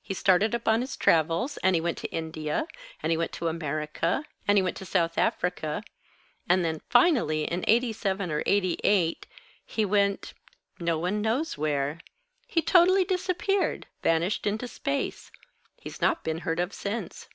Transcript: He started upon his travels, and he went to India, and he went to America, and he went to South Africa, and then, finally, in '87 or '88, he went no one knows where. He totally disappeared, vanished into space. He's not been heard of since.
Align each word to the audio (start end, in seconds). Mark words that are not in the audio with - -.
He 0.00 0.14
started 0.14 0.54
upon 0.54 0.80
his 0.80 0.96
travels, 0.96 1.58
and 1.58 1.74
he 1.74 1.80
went 1.82 1.98
to 1.98 2.10
India, 2.10 2.66
and 3.02 3.12
he 3.12 3.18
went 3.18 3.32
to 3.32 3.48
America, 3.48 4.24
and 4.46 4.56
he 4.56 4.62
went 4.62 4.78
to 4.78 4.86
South 4.86 5.18
Africa, 5.18 5.82
and 6.48 6.64
then, 6.64 6.80
finally, 6.88 7.42
in 7.44 7.66
'87 7.68 8.30
or 8.32 8.42
'88, 8.46 9.26
he 9.66 9.84
went 9.84 10.32
no 10.80 10.98
one 10.98 11.20
knows 11.20 11.58
where. 11.58 12.00
He 12.46 12.62
totally 12.62 13.04
disappeared, 13.04 13.86
vanished 14.02 14.46
into 14.46 14.66
space. 14.66 15.30
He's 15.76 16.00
not 16.00 16.24
been 16.24 16.38
heard 16.38 16.60
of 16.60 16.72
since. 16.72 17.28